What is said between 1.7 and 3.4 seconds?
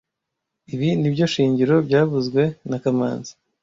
byavuzwe na kamanzi